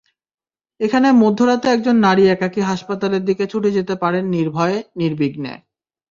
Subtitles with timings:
[0.79, 5.53] এখানে মধ্যরাতে একজন নারী একাকী হাসপাতালের দিকে ছুটে যেতে পারেন নির্ভয়ে, নির্বিঘ্নে।